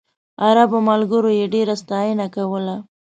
[0.45, 2.75] عربو ملګرو یې ډېره ستاینه کوله.